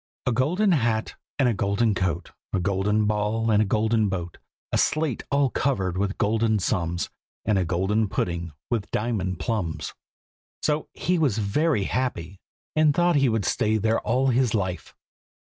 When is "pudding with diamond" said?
8.09-9.37